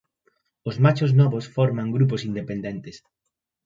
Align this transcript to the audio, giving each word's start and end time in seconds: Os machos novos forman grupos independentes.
Os 0.69 0.75
machos 0.83 1.11
novos 1.19 1.45
forman 1.55 1.93
grupos 1.95 2.21
independentes. 2.29 2.95